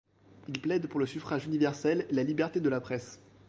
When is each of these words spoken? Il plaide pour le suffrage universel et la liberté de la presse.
Il 0.47 0.59
plaide 0.59 0.87
pour 0.87 0.99
le 0.99 1.05
suffrage 1.05 1.45
universel 1.45 2.07
et 2.09 2.13
la 2.15 2.23
liberté 2.23 2.59
de 2.59 2.69
la 2.69 2.81
presse. 2.81 3.19